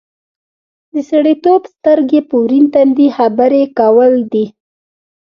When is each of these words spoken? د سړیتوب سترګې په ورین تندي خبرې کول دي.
د 0.93 0.95
سړیتوب 1.09 1.61
سترګې 1.75 2.19
په 2.29 2.35
ورین 2.43 2.65
تندي 2.73 3.07
خبرې 3.17 3.63
کول 3.79 4.13
دي. 4.33 4.45